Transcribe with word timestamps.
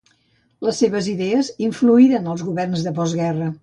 Les 0.67 0.79
seves 0.85 1.11
idees 1.13 1.53
influïren 1.69 2.35
els 2.35 2.47
governs 2.51 2.91
de 2.91 2.99
postguerra. 3.01 3.57